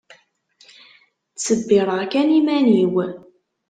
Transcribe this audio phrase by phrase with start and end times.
[1.33, 2.95] Ttsebbireɣ kan iman-iw.